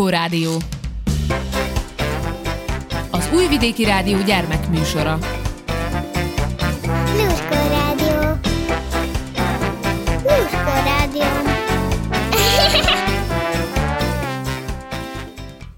[0.00, 0.56] Lluskó Rádió.
[3.10, 5.18] Az Újvidéki Rádió gyermekműsora.
[7.16, 8.38] Lluskó Rádió.
[10.22, 11.24] Lluskó Rádió.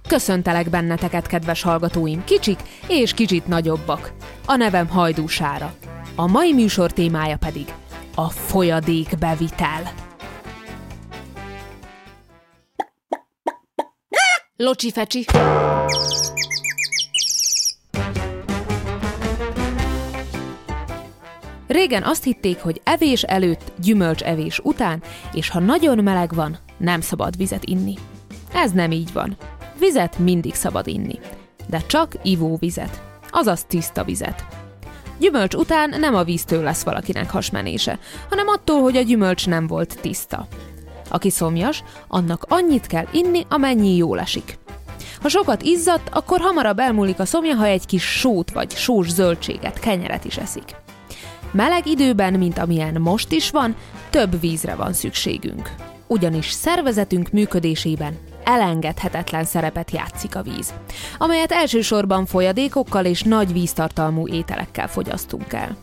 [0.08, 4.12] Köszöntelek benneteket, kedves hallgatóim, kicsik és kicsit nagyobbak.
[4.46, 5.72] A nevem Hajdú Sára.
[6.14, 7.74] A mai műsor témája pedig
[8.14, 10.01] a folyadékbevitel.
[14.64, 15.24] Locsi fecsi.
[21.66, 25.02] Régen azt hitték, hogy evés előtt, gyümölcs evés után,
[25.32, 27.94] és ha nagyon meleg van, nem szabad vizet inni.
[28.52, 29.36] Ez nem így van.
[29.78, 31.18] Vizet mindig szabad inni,
[31.68, 34.44] de csak ivóvizet, azaz tiszta vizet.
[35.18, 40.00] Gyümölcs után nem a víztől lesz valakinek hasmenése, hanem attól, hogy a gyümölcs nem volt
[40.00, 40.46] tiszta.
[41.12, 44.58] Aki szomjas, annak annyit kell inni, amennyi jól esik.
[45.20, 49.78] Ha sokat izzadt, akkor hamarabb elmúlik a szomja, ha egy kis sót vagy sós zöldséget,
[49.78, 50.76] kenyeret is eszik.
[51.50, 53.76] Meleg időben, mint amilyen most is van,
[54.10, 55.70] több vízre van szükségünk.
[56.06, 60.74] Ugyanis szervezetünk működésében elengedhetetlen szerepet játszik a víz,
[61.18, 65.76] amelyet elsősorban folyadékokkal és nagy víztartalmú ételekkel fogyasztunk el.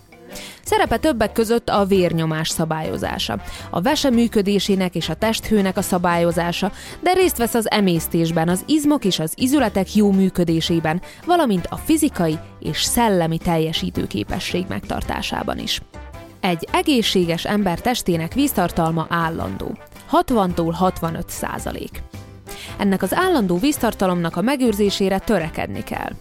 [0.70, 7.14] Szerepe többek között a vérnyomás szabályozása, a vese működésének és a testhőnek a szabályozása, de
[7.14, 12.84] részt vesz az emésztésben, az izmok és az izületek jó működésében, valamint a fizikai és
[12.84, 15.82] szellemi teljesítőképesség megtartásában is.
[16.40, 19.78] Egy egészséges ember testének víztartalma állandó,
[20.12, 22.02] 60-tól 65 százalék.
[22.78, 26.12] Ennek az állandó víztartalomnak a megőrzésére törekedni kell.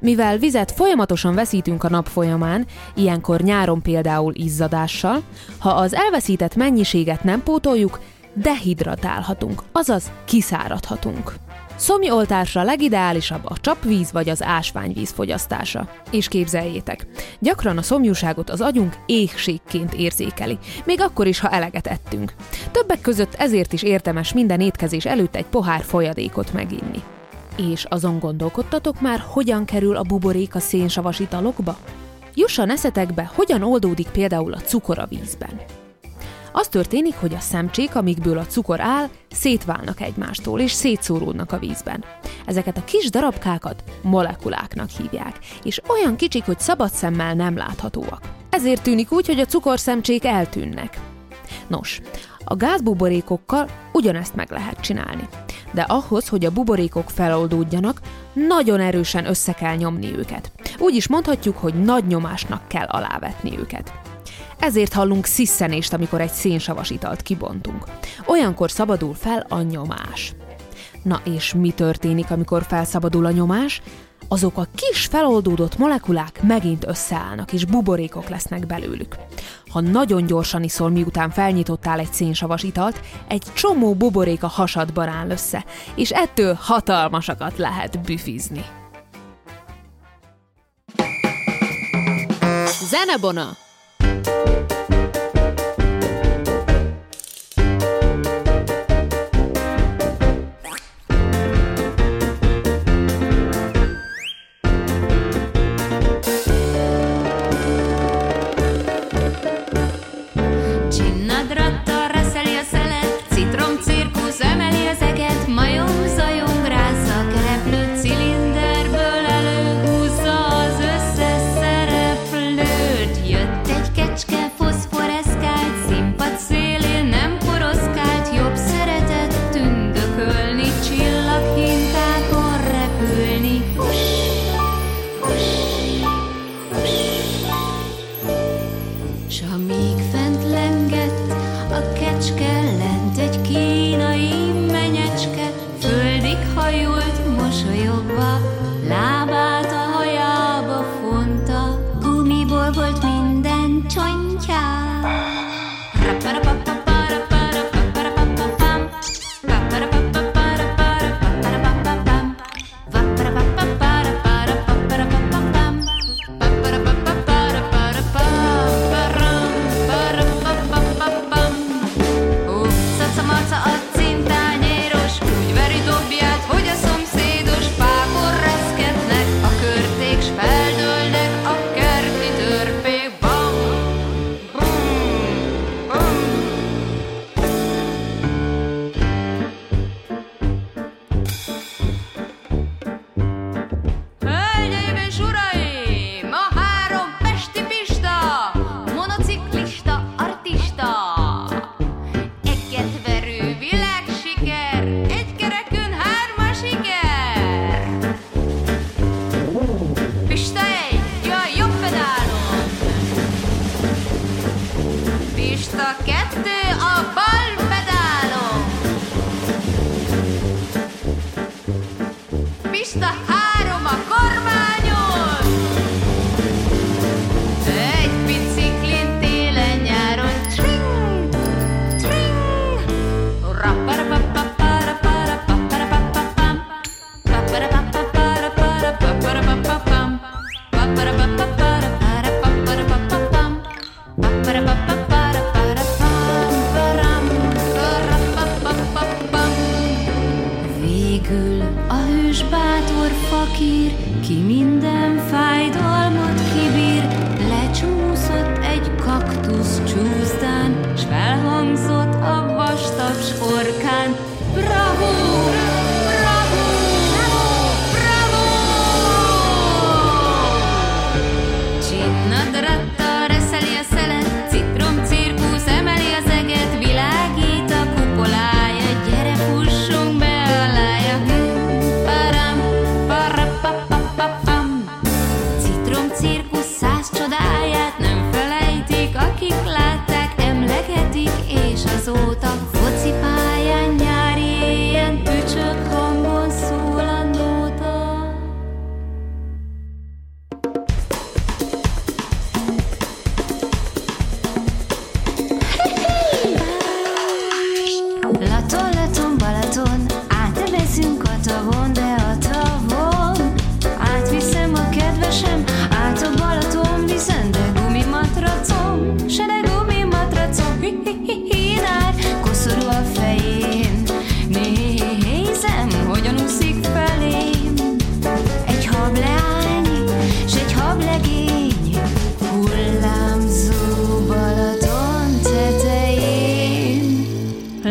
[0.00, 5.22] Mivel vizet folyamatosan veszítünk a nap folyamán, ilyenkor nyáron például izzadással,
[5.58, 8.00] ha az elveszített mennyiséget nem pótoljuk,
[8.34, 11.34] dehidratálhatunk, azaz kiszáradhatunk.
[11.76, 15.88] Szomjoltásra legideálisabb a csapvíz vagy az ásványvíz fogyasztása.
[16.10, 17.06] És képzeljétek,
[17.38, 22.34] gyakran a szomjúságot az agyunk éhségként érzékeli, még akkor is, ha eleget ettünk.
[22.70, 27.02] Többek között ezért is érdemes minden étkezés előtt egy pohár folyadékot meginni.
[27.68, 31.76] És azon gondolkodtatok már, hogyan kerül a buborék a szénsavas italokba?
[32.34, 35.60] Jusson eszetekbe, hogyan oldódik például a cukor a vízben.
[36.52, 42.04] Az történik, hogy a szemcsék, amikből a cukor áll, szétválnak egymástól, és szétszóródnak a vízben.
[42.46, 48.20] Ezeket a kis darabkákat molekuláknak hívják, és olyan kicsik, hogy szabad szemmel nem láthatóak.
[48.50, 51.00] Ezért tűnik úgy, hogy a cukorszemcsék eltűnnek.
[51.66, 52.00] Nos,
[52.44, 55.28] a gázbuborékokkal ugyanezt meg lehet csinálni.
[55.70, 58.00] De ahhoz, hogy a buborékok feloldódjanak,
[58.32, 60.52] nagyon erősen össze kell nyomni őket.
[60.78, 63.92] Úgy is mondhatjuk, hogy nagy nyomásnak kell alávetni őket.
[64.58, 67.84] Ezért hallunk sziszenést, amikor egy szénsavas italt kibontunk.
[68.26, 70.34] Olyankor szabadul fel a nyomás.
[71.02, 73.82] Na és mi történik, amikor felszabadul a nyomás?
[74.32, 79.16] Azok a kis feloldódott molekulák megint összeállnak, és buborékok lesznek belőlük.
[79.70, 85.30] Ha nagyon gyorsan iszol, miután felnyitottál egy szénsavas italt, egy csomó buborék a hasadban áll
[85.30, 85.64] össze,
[85.94, 88.64] és ettől hatalmasakat lehet büfizni.
[92.88, 93.56] Zenebona!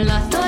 [0.03, 0.38] La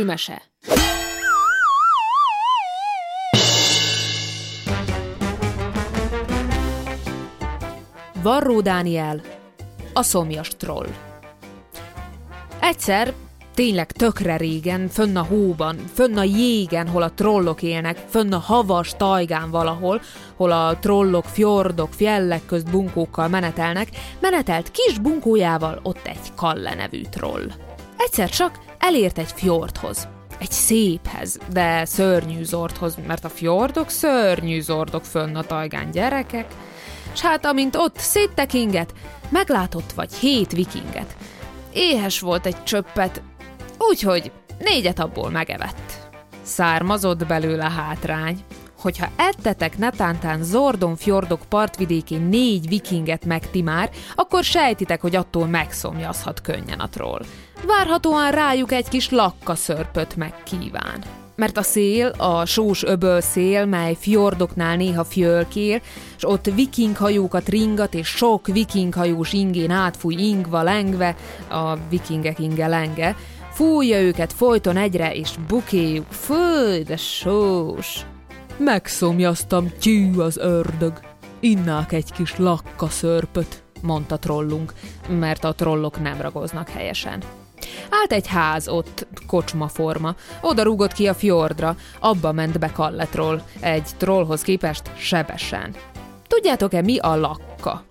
[0.00, 0.42] Süsümese.
[8.22, 9.20] Varró Dániel,
[9.92, 10.86] a szomjas troll.
[12.60, 13.12] Egyszer,
[13.54, 18.38] tényleg tökre régen, fönn a hóban, fönn a jégen, hol a trollok élnek, fönn a
[18.38, 20.00] havas tajgán valahol,
[20.36, 23.88] hol a trollok fjordok, fjellek közt bunkókkal menetelnek,
[24.20, 27.46] menetelt kis bunkójával ott egy Kalle nevű troll.
[27.96, 30.08] Egyszer csak elért egy fjordhoz.
[30.38, 36.46] Egy széphez, de szörnyű zordhoz, mert a fjordok szörnyű zordok fönn a tajgán gyerekek,
[37.12, 38.94] s hát amint ott széttekinget,
[39.28, 41.16] meglátott vagy hét vikinget.
[41.72, 43.22] Éhes volt egy csöppet,
[43.78, 46.08] úgyhogy négyet abból megevett.
[46.42, 48.44] Származott belőle hátrány,
[48.80, 55.46] hogyha ettetek netántán Zordon fjordok partvidékén négy vikinget meg ti már, akkor sejtitek, hogy attól
[55.46, 57.22] megszomjazhat könnyen a troll.
[57.66, 61.02] Várhatóan rájuk egy kis lakkaszörpöt megkíván.
[61.36, 65.82] Mert a szél, a sós öböl szél, mely fjordoknál néha fjölkér,
[66.16, 71.16] s ott vikinghajókat ringat, és sok vikinghajós ingén átfúj ingva lengve,
[71.50, 73.16] a vikingek inge lenge,
[73.52, 78.04] fújja őket folyton egyre, és bukéjuk, főj, de sós.
[78.64, 81.00] Megszomjaztam, tyű az ördög.
[81.40, 84.72] Innák egy kis lakka szörpöt, mondta trollunk,
[85.08, 87.22] mert a trollok nem ragoznak helyesen.
[87.90, 90.14] Állt egy ház ott, kocsma forma.
[90.40, 95.74] Oda rúgott ki a fjordra, abba ment be Kalletroll, egy trollhoz képest sebesen.
[96.26, 97.84] Tudjátok-e, mi a lakka?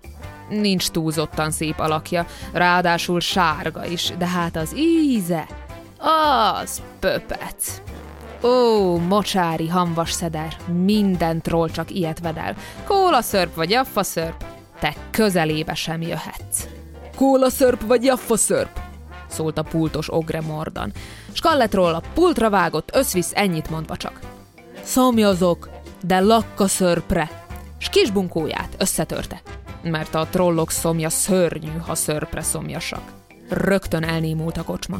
[0.48, 5.46] Nincs túlzottan szép alakja, ráadásul sárga is, de hát az íze,
[5.98, 7.82] az pöpec.
[8.42, 12.56] Ó, mocsári, hamvas szeder, minden troll csak ilyet vedel.
[12.86, 14.44] Kóla szörp vagy jaffa szörp,
[14.78, 16.66] te közelébe sem jöhetsz.
[17.16, 18.78] Kóla szörp vagy jaffa szörp,
[19.28, 20.92] szólt a pultos ogre mordan.
[21.32, 24.20] Skalletról a pultra vágott, összvisz ennyit mondva csak.
[24.82, 25.68] Szomjazok,
[26.02, 27.30] de lakka szörpre.
[27.78, 29.40] S kis bunkóját összetörte,
[29.82, 33.12] mert a trollok szomja szörnyű, ha szörpre szomjasak.
[33.48, 34.98] Rögtön elnémult a kocsma.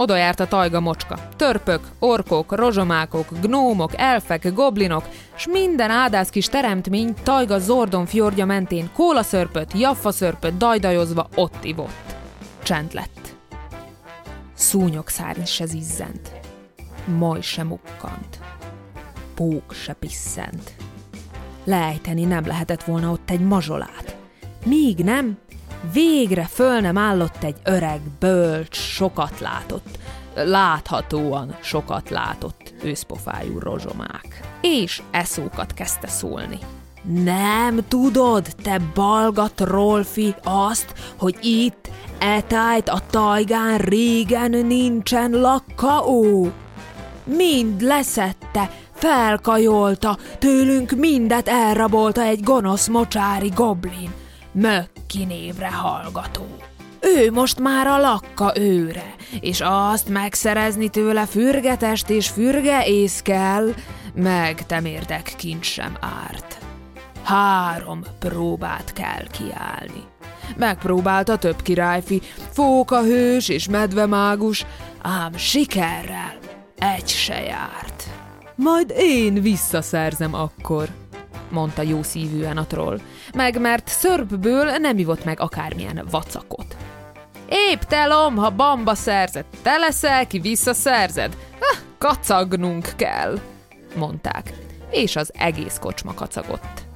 [0.00, 1.18] Oda járt a tajga mocska.
[1.36, 5.04] Törpök, orkok, rozsomákok, gnómok, elfek, goblinok,
[5.34, 12.14] s minden ádász kis teremtmény tajga Zordon fjordja mentén kólaszörpöt, jaffaszörpöt dajdajozva ott ivott.
[12.62, 13.34] Csend lett.
[14.54, 16.30] Szúnyog szárny se zizzent.
[17.18, 18.38] Maj se mukkant.
[19.34, 20.74] Pók se pisszent.
[21.64, 24.16] Lejteni nem lehetett volna ott egy mazsolát.
[24.64, 25.38] Míg nem,
[25.92, 29.98] végre föl nem állott egy öreg, bölcs, sokat látott,
[30.34, 34.40] láthatóan sokat látott őszpofájú rozsomák.
[34.60, 36.58] És eszókat kezdte szólni.
[37.02, 46.50] Nem tudod, te balgat Rolfi, azt, hogy itt, etájt a tajgán régen nincsen lakkaó?
[47.24, 54.10] Mind leszette, felkajolta, tőlünk mindet elrabolta egy gonosz mocsári goblin.
[55.14, 56.46] Mökki névre hallgató.
[57.00, 63.74] Ő most már a lakka őre, és azt megszerezni tőle fürgetest és fürge ész kell,
[64.14, 66.58] meg temérdek kincs sem árt.
[67.22, 70.04] Három próbát kell kiállni.
[70.56, 74.66] Megpróbálta több királyfi, fókahős és medvemágus,
[75.02, 76.38] ám sikerrel
[76.78, 78.04] egy se járt.
[78.54, 80.88] Majd én visszaszerzem akkor,
[81.50, 83.00] mondta jó szívűen a troll,
[83.34, 86.76] meg mert szörpből nem ivott meg akármilyen vacakot.
[87.48, 91.36] Épp telom, ha bamba szerzed, te leszel, ki visszaszerzed.
[91.60, 93.38] Ah, kacagnunk kell,
[93.96, 94.52] mondták,
[94.90, 96.88] és az egész kocsma kacagott.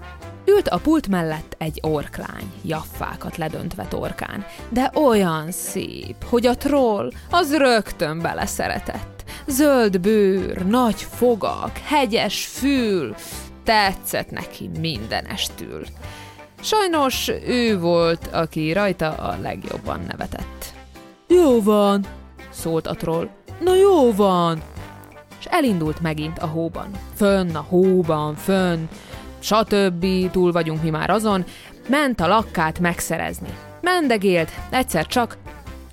[0.46, 7.10] Ült a pult mellett egy orklány, jaffákat ledöntve torkán, de olyan szép, hogy a troll
[7.30, 9.24] az rögtön beleszeretett.
[9.46, 13.14] Zöld bőr, nagy fogak, hegyes fül,
[13.64, 15.84] tetszett neki mindenestül.
[16.60, 20.74] Sajnos ő volt, aki rajta a legjobban nevetett.
[21.28, 22.04] Jó van,
[22.50, 23.28] szólt a troll.
[23.60, 24.62] Na jó van!
[25.38, 26.90] És elindult megint a hóban.
[27.14, 28.88] Fönn, a hóban, fönn,
[29.38, 30.30] stb.
[30.30, 31.44] túl vagyunk mi már azon,
[31.88, 33.54] ment a lakkát megszerezni.
[33.80, 35.36] Mendegélt, egyszer csak,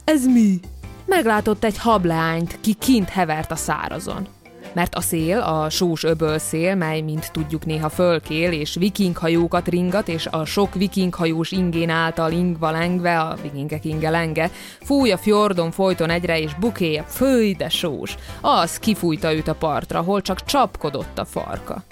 [0.04, 0.60] ez mi?
[1.06, 4.28] Meglátott egy hableányt, ki kint hevert a szárazon.
[4.74, 10.08] Mert a szél, a sós öböl szél, mely, mint tudjuk, néha fölkél, és vikinghajókat ringat,
[10.08, 14.50] és a sok vikinghajós ingén által ingva lengve, a vikingek inge lenge,
[14.82, 18.16] fúj a fjordon folyton egyre, és bukéja, főj, de sós.
[18.42, 21.84] Az kifújta őt a partra, hol csak csapkodott a farka.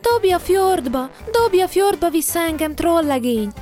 [0.00, 3.52] Dobja fjordba, dobja fjordba vissza engem, trollegény!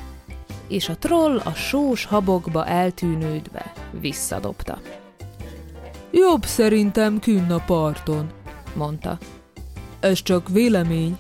[0.69, 4.79] És a troll a sós habokba eltűnődve visszadobta.
[6.11, 8.31] Jobb szerintem künn a parton,
[8.75, 9.19] mondta.
[10.01, 11.19] Ez csak vélemény.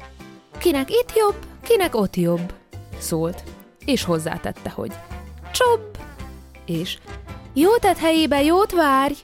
[0.58, 2.52] Kinek itt jobb, kinek ott jobb,
[2.99, 3.42] szólt,
[3.84, 4.92] és hozzátette, hogy
[5.52, 5.99] csobb,
[6.66, 6.99] és
[7.52, 9.14] jó tett helyébe jót várj,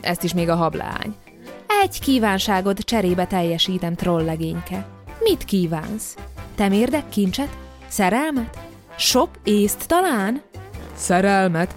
[0.00, 1.14] ezt is még a hablány.
[1.82, 4.86] Egy kívánságod cserébe teljesítem, trollegényke.
[5.20, 6.16] Mit kívánsz?
[6.54, 7.56] Temérdek kincset?
[7.88, 8.58] Szerelmet?
[8.96, 10.42] Sok észt talán?
[10.94, 11.74] Szerelmet?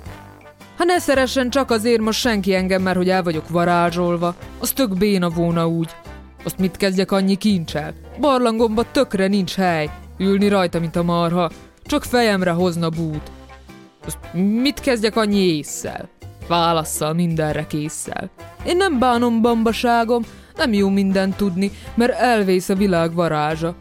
[0.78, 4.98] Ha ne szeressen csak azért most senki engem, mert hogy el vagyok varázsolva, az tök
[4.98, 5.96] béna volna úgy.
[6.44, 7.94] Azt mit kezdjek annyi kincsel?
[8.20, 9.90] Barlangomba tökre nincs hely.
[10.18, 11.50] Ülni rajta, mint a marha.
[11.84, 13.32] Csak fejemre hozna bút.
[14.06, 14.18] Azt
[14.62, 16.10] mit kezdjek annyi észszel?
[16.48, 18.30] Válasszal mindenre késszel.
[18.66, 20.24] Én nem bánom bambaságom,
[20.56, 23.76] nem jó mindent tudni, mert elvész a világ varázsa.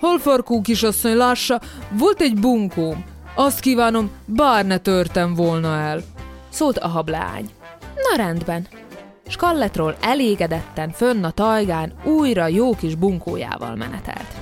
[0.00, 1.60] Halfarkú kisasszony lássa,
[1.98, 3.04] volt egy bunkóm.
[3.34, 6.02] Azt kívánom, bár ne törtem volna el.
[6.48, 7.50] Szólt a hablány.
[7.94, 8.66] Na rendben.
[9.32, 14.34] Skalletról elégedetten fönn a tajgán újra jó kis bunkójával menetelt.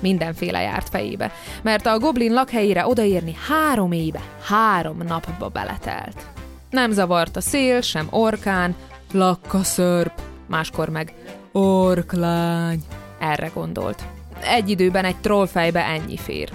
[0.00, 6.26] Mindenféle járt fejébe, mert a goblin lakhelyére odaérni három éve, három napba beletelt.
[6.70, 8.74] Nem zavart a szél, sem orkán,
[9.12, 11.14] lakka szörp, máskor meg
[11.52, 12.80] orklány.
[13.18, 14.02] Erre gondolt.
[14.42, 16.50] Egy időben egy trollfejbe ennyi fér.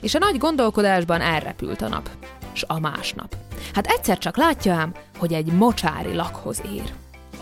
[0.00, 2.10] És a nagy gondolkodásban elrepült a nap.
[2.52, 3.36] S a másnap.
[3.74, 6.92] Hát egyszer csak látja ám, hogy egy mocsári lakhoz ér.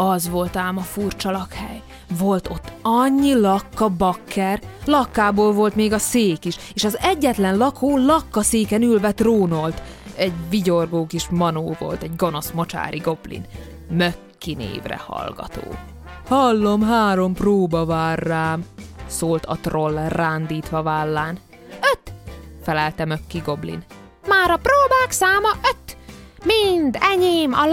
[0.00, 1.82] Az volt ám a furcsa lakhely.
[2.18, 7.96] Volt ott annyi lakka bakker, lakkából volt még a szék is, és az egyetlen lakó
[7.96, 9.82] lakkaszéken ülve trónolt.
[10.16, 13.44] Egy vigyorgó kis manó volt, egy gonosz mocsári goblin.
[13.90, 15.62] Mökki névre hallgató.
[16.28, 18.64] Hallom, három próba vár rám,
[19.06, 21.38] szólt a troll rándítva vállán.
[21.92, 22.12] Öt,
[22.62, 23.84] felelte Mökki Goblin.
[24.26, 25.96] már a próbák száma öt.
[26.44, 27.66] Mind enyém, a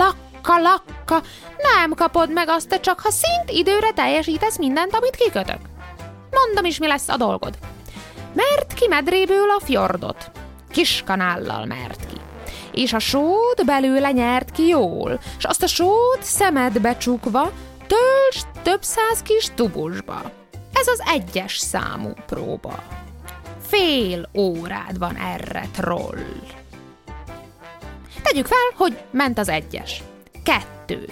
[0.53, 1.21] lakka.
[1.57, 5.59] Nem kapod meg azt, te csak ha szint időre teljesítesz mindent, amit kikötök.
[6.31, 7.57] Mondom is, mi lesz a dolgod.
[8.33, 10.31] Mert ki medréből a fjordot.
[10.71, 12.19] Kis kanállal mert ki.
[12.71, 17.51] És a sót belőle nyert ki jól, és azt a sót szemedbe csukva
[17.87, 20.31] töltsd több száz kis tubusba.
[20.73, 22.83] Ez az egyes számú próba.
[23.67, 26.17] Fél órád van erre, troll.
[28.23, 30.03] Tegyük fel, hogy ment az egyes.
[30.45, 31.09] Kettő.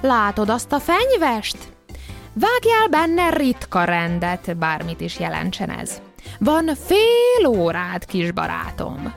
[0.00, 1.56] Látod azt a fenyvest?
[2.32, 6.00] Vágjál benne ritka rendet, bármit is jelentsen ez.
[6.38, 9.14] Van fél órád, kis barátom.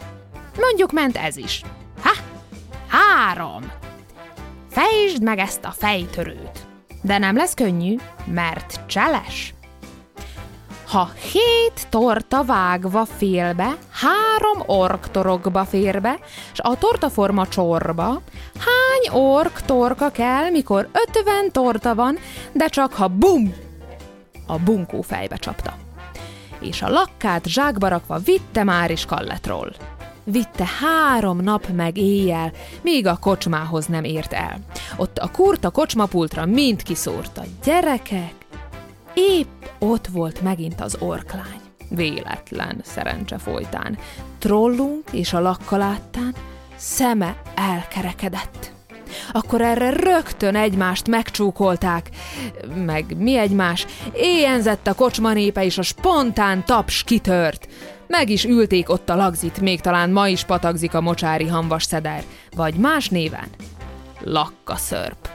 [0.60, 1.62] Mondjuk ment ez is.
[2.02, 2.12] Ha?
[2.88, 3.72] Három.
[4.70, 6.66] Fejtsd meg ezt a fejtörőt.
[7.02, 7.96] De nem lesz könnyű,
[8.26, 9.54] mert cseles.
[10.88, 16.20] Ha hét torta vágva félbe, három ork torokba fér be,
[16.54, 18.22] s a tortaforma csorba,
[19.08, 22.18] hány ork torka kell, mikor ötven torta van,
[22.52, 23.54] de csak ha bum!
[24.48, 25.74] A bunkó fejbe csapta.
[26.60, 29.74] És a lakkát zsákba rakva vitte már is kalletról.
[30.24, 34.58] Vitte három nap meg éjjel, míg a kocsmához nem ért el.
[34.98, 37.42] Ott a kurta kocsmapultra mind kiszórta.
[37.64, 38.34] Gyerekek,
[39.14, 41.62] épp ott volt megint az orklány.
[41.90, 43.98] Véletlen szerencse folytán.
[44.40, 46.34] Trollunk és a lakka láttán
[46.76, 48.75] szeme elkerekedett.
[49.32, 52.10] Akkor erre rögtön egymást megcsúkolták,
[52.86, 57.68] meg mi egymás, éjenzett a kocsma népe, és a spontán taps kitört.
[58.08, 62.24] Meg is ülték ott a lagzit, még talán ma is patagzik a mocsári hamvas szeder,
[62.56, 63.48] vagy más néven,
[64.24, 65.30] lakkaszörp.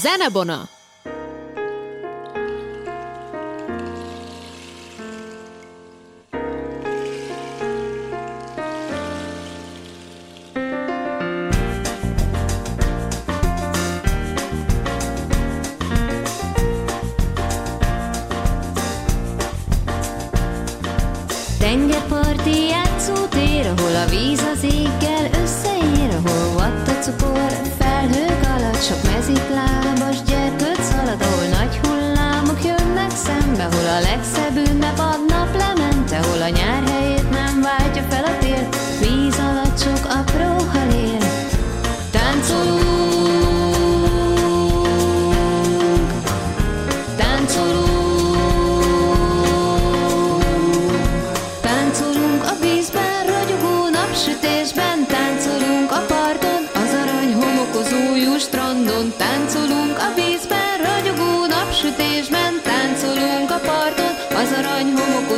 [0.00, 0.68] Zenebona!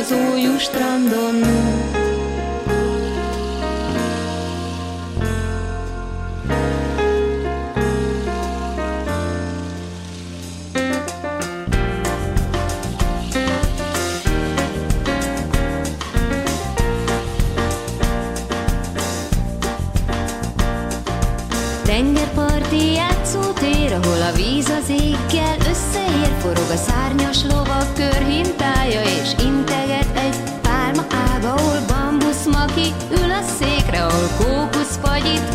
[0.09, 1.86] Homokozó jó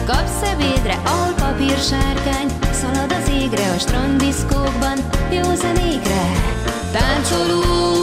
[0.02, 4.98] fagyit kap szebédre, ahol papír sárkány szalad az égre, a stranddiszkókban
[5.30, 6.22] jó zenékre.
[6.92, 8.01] Táncolunk,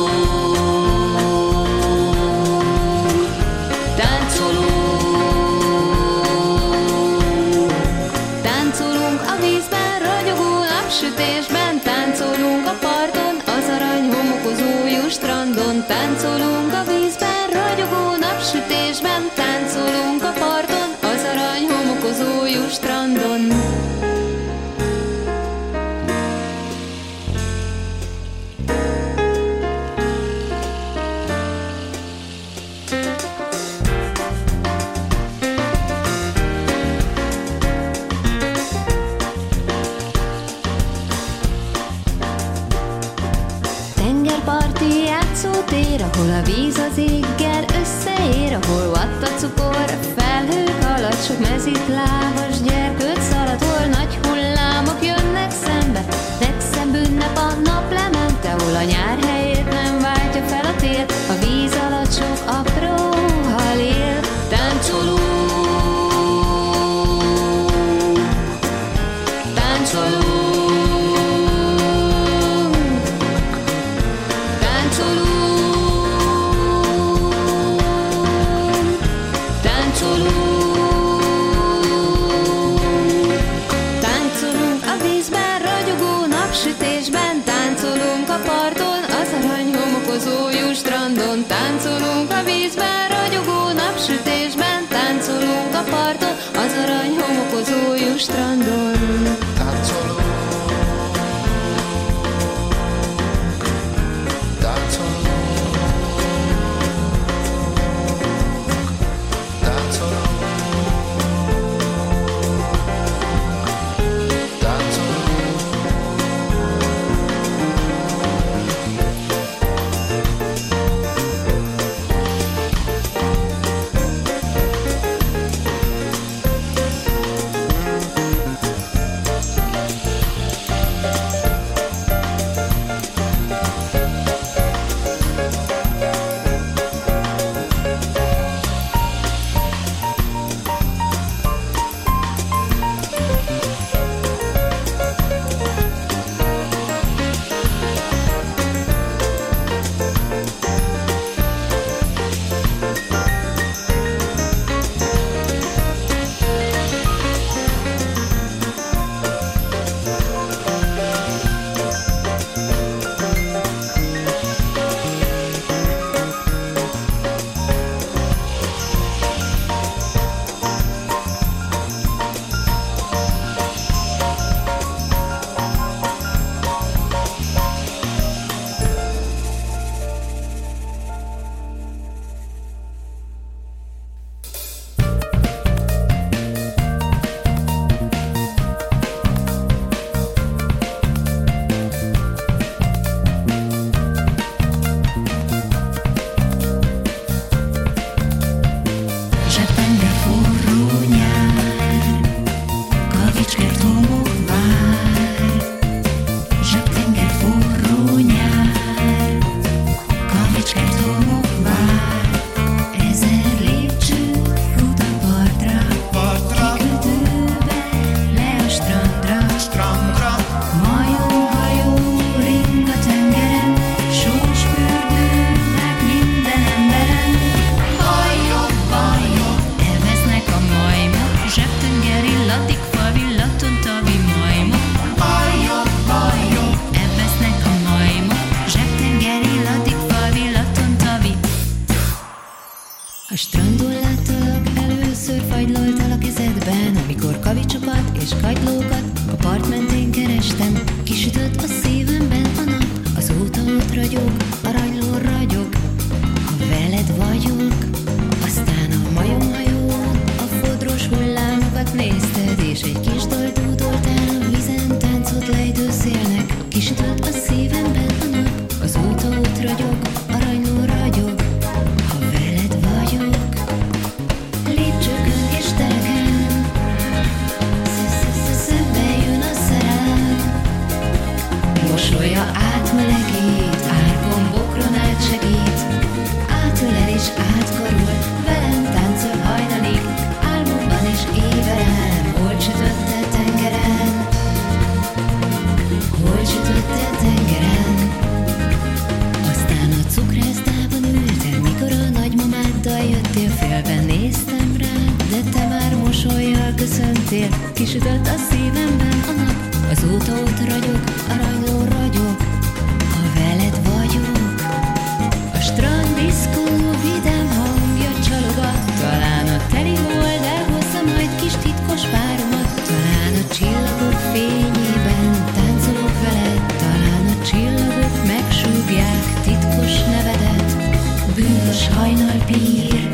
[331.99, 333.09] hajnal bír,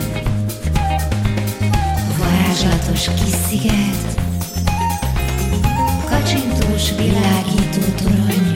[2.17, 4.21] varázslatos kis sziget,
[6.06, 8.54] kacsintós világító torony,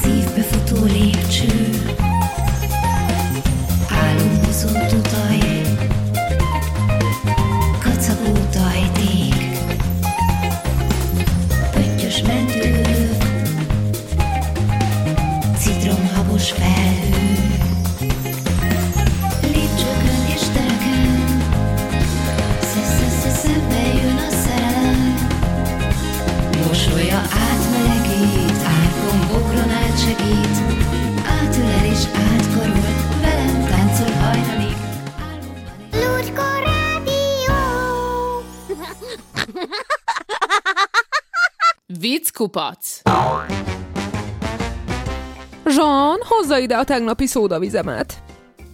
[0.00, 1.82] szívbefutó lépcső,
[42.00, 43.00] Vickupac!
[45.66, 48.22] Zsán, hozza ide a tegnapi szódavizemet!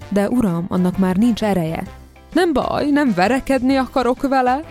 [0.08, 1.82] De uram, annak már nincs ereje.
[2.32, 4.64] Nem baj, nem verekedni akarok vele.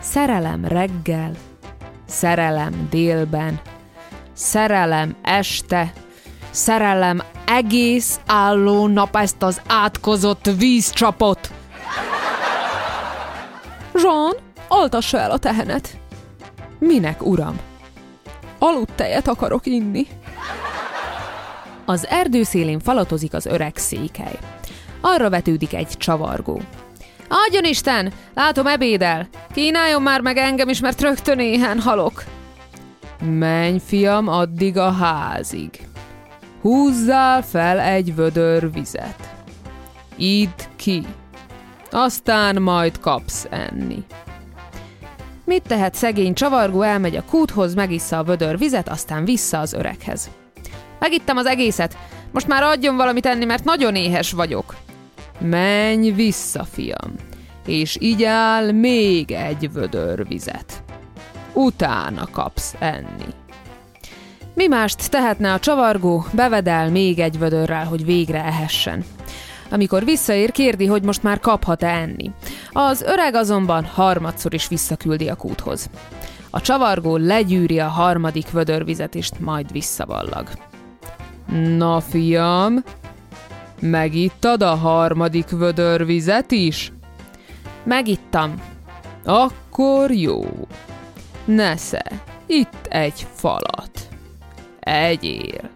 [0.00, 1.30] Szerelem reggel,
[2.06, 3.60] szerelem délben,
[4.32, 5.92] szerelem este,
[6.50, 11.50] szerelem egész álló nap ezt az átkozott vízcsapot
[14.68, 15.98] altassa el a tehenet.
[16.78, 17.60] Minek, uram?
[18.58, 20.06] Aludtejet akarok inni.
[21.84, 24.38] Az erdő szélén falatozik az öreg székely.
[25.00, 26.60] Arra vetődik egy csavargó.
[27.28, 28.12] Adjon Isten!
[28.34, 29.28] Látom ebédel!
[29.54, 32.24] Kínáljon már meg engem is, mert rögtön éhen halok.
[33.24, 35.70] Menj, fiam, addig a házig.
[36.60, 39.34] Húzzál fel egy vödör vizet.
[40.16, 41.06] Idd ki.
[41.90, 44.04] Aztán majd kapsz enni.
[45.46, 50.30] Mit tehet szegény csavargó, elmegy a kúthoz, megissza a vödör vizet, aztán vissza az öreghez.
[50.98, 51.96] Megittem az egészet,
[52.32, 54.76] most már adjon valamit enni, mert nagyon éhes vagyok.
[55.38, 57.14] Menj vissza, fiam,
[57.66, 60.82] és így áll még egy vödör vizet.
[61.52, 63.34] Utána kapsz enni.
[64.54, 69.04] Mi mást tehetne a csavargó, bevedel még egy vödörrel, hogy végre ehessen.
[69.70, 72.30] Amikor visszaér, kérdi, hogy most már kaphat-e enni.
[72.78, 75.90] Az öreg azonban harmadszor is visszaküldi a kúthoz.
[76.50, 80.48] A csavargó legyűri a harmadik vödörvizet, és majd visszavallag.
[81.76, 82.84] Na, fiam,
[83.80, 86.92] megittad a harmadik vödörvizet is?
[87.84, 88.62] Megittam.
[89.24, 90.44] Akkor jó.
[91.44, 92.04] Nesze,
[92.46, 94.08] itt egy falat.
[94.80, 95.70] Egyél.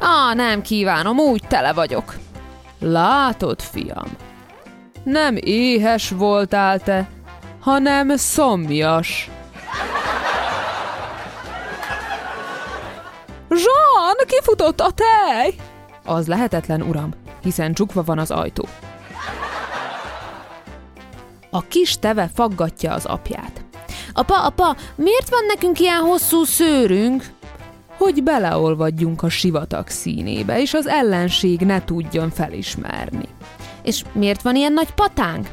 [0.00, 2.16] Á, nem kívánom, úgy tele vagyok.
[2.80, 4.08] Látod, fiam,
[5.08, 7.08] nem éhes voltál te,
[7.60, 9.30] hanem szomjas.
[13.48, 15.54] Jean, kifutott a tej!
[16.04, 17.10] Az lehetetlen, uram,
[17.42, 18.68] hiszen csukva van az ajtó.
[21.50, 23.64] A kis teve faggatja az apját.
[24.12, 27.24] Apa, apa, miért van nekünk ilyen hosszú szőrünk?
[27.98, 33.28] Hogy beleolvadjunk a sivatag színébe, és az ellenség ne tudjon felismerni.
[33.88, 35.48] És miért van ilyen nagy patánk?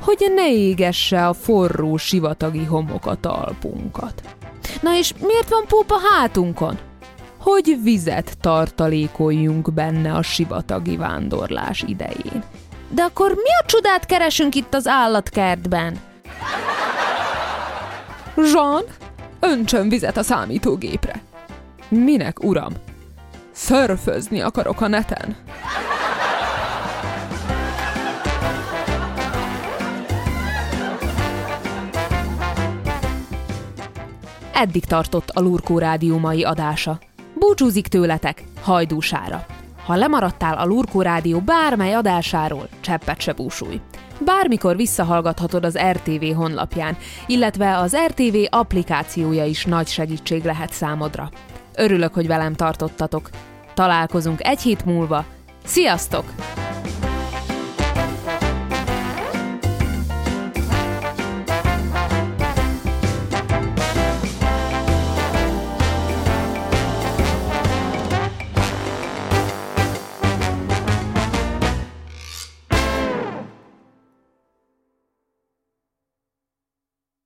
[0.00, 4.22] Hogy ne égesse a forró sivatagi homok a talpunkat.
[4.82, 6.78] Na és miért van pópa hátunkon?
[7.40, 12.42] Hogy vizet tartalékoljunk benne a sivatagi vándorlás idején.
[12.88, 16.00] De akkor mi a csodát keresünk itt az állatkertben?
[18.36, 18.82] Jean,
[19.40, 21.22] öntsön vizet a számítógépre.
[21.88, 22.72] Minek, uram?
[23.52, 25.36] Szörfözni akarok a neten.
[34.60, 36.98] Eddig tartott a Lurkó Rádió mai adása.
[37.34, 39.46] Búcsúzik tőletek hajdúsára.
[39.84, 43.80] Ha lemaradtál a Lurkó Rádió bármely adásáról, cseppet se búsulj.
[44.24, 51.30] Bármikor visszahallgathatod az RTV honlapján, illetve az RTV applikációja is nagy segítség lehet számodra.
[51.74, 53.30] Örülök, hogy velem tartottatok.
[53.74, 55.24] Találkozunk egy hét múlva.
[55.64, 56.24] Sziasztok!